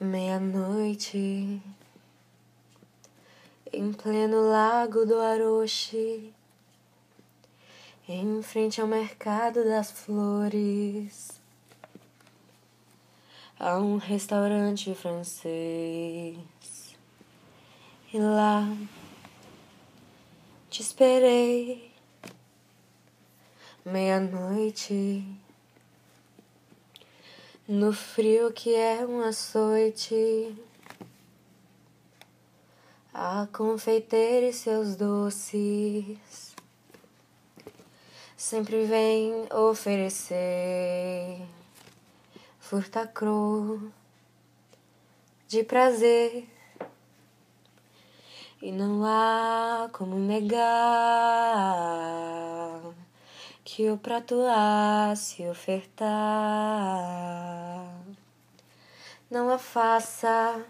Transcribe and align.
Meia-noite, 0.00 1.60
em 3.72 3.92
pleno 3.92 4.48
lago 4.48 5.04
do 5.04 5.18
Aroche, 5.18 6.32
em 8.08 8.40
frente 8.40 8.80
ao 8.80 8.86
mercado 8.86 9.64
das 9.64 9.90
flores, 9.90 11.40
há 13.58 13.76
um 13.78 13.96
restaurante 13.96 14.94
francês. 14.94 16.38
E 18.14 18.20
lá 18.20 18.72
te 20.70 20.80
esperei, 20.80 21.90
meia-noite 23.84 25.24
no 27.68 27.92
frio 27.92 28.50
que 28.50 28.74
é 28.74 29.04
um 29.04 29.20
açoite, 29.20 30.56
a 33.12 33.46
confeiteira 33.52 34.46
e 34.46 34.52
seus 34.54 34.96
doces. 34.96 36.56
Sempre 38.34 38.86
vem 38.86 39.46
oferecer 39.52 41.42
furtacro 42.58 43.92
de 45.46 45.62
prazer. 45.62 46.48
E 48.62 48.72
não 48.72 49.04
há 49.04 49.90
como 49.92 50.18
negar 50.18 50.58
que 53.78 53.86
o 53.92 53.96
prato 53.96 54.34
há 54.50 55.14
se 55.14 55.46
ofertar. 55.46 56.08
Não 59.30 59.48
a 59.50 59.58
faça 59.58 60.66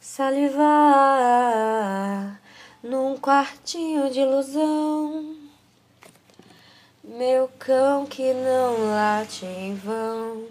salivar 0.00 0.66
num 2.82 3.16
quartinho 3.16 4.10
de 4.10 4.18
ilusão. 4.18 5.36
Meu 7.04 7.48
cão 7.60 8.06
que 8.06 8.34
não 8.34 8.90
late 8.90 9.46
em 9.46 9.76
vão. 9.76 10.48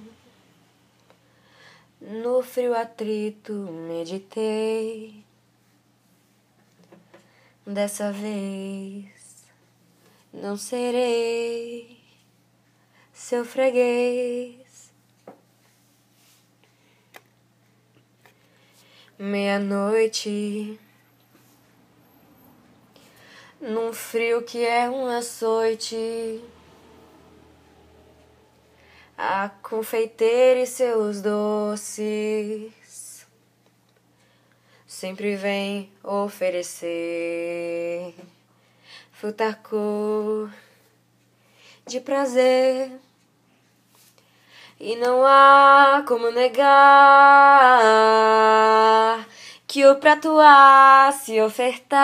No 2.00 2.42
frio 2.42 2.74
atrito 2.74 3.52
meditei. 3.52 5.26
Dessa 7.66 8.14
vez 8.14 9.17
não 10.42 10.56
serei 10.56 11.98
seu 13.12 13.44
freguês. 13.44 14.94
Meia-noite, 19.18 20.80
num 23.60 23.92
frio 23.92 24.44
que 24.44 24.64
é 24.64 24.88
um 24.88 25.08
açoite, 25.08 26.44
a 29.18 29.50
confeiteira 29.50 30.60
e 30.60 30.68
seus 30.68 31.20
doces 31.20 33.26
sempre 34.86 35.36
vem 35.36 35.92
oferecer 36.04 38.14
fruta 39.20 39.60
de 41.88 42.00
prazer. 42.00 42.92
E 44.80 44.96
não 44.96 45.26
há 45.26 46.04
como 46.08 46.30
negar 46.30 46.68
que 49.66 49.84
o 49.88 49.96
prato 49.96 50.38
há 50.40 51.12
se 51.12 51.42
ofertar. 51.42 51.98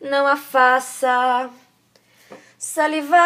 Não 0.00 0.26
a 0.26 0.36
faça 0.36 1.50
salivar 2.56 3.20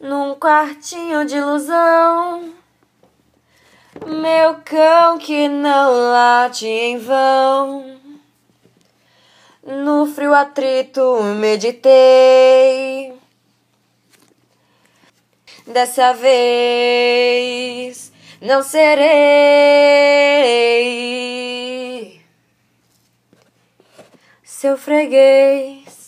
num 0.00 0.34
quartinho 0.34 1.24
de 1.24 1.36
ilusão. 1.36 2.52
Meu 4.06 4.60
cão 4.64 5.18
que 5.18 5.48
não 5.48 5.92
late 6.10 6.66
em 6.66 6.98
vão. 6.98 7.99
No 9.62 10.06
frio 10.06 10.34
atrito 10.34 11.22
meditei. 11.38 13.14
Dessa 15.66 16.12
vez 16.14 17.30
não 18.40 18.62
serei 18.62 19.80
seu 24.60 24.76
freguês. 24.76 25.99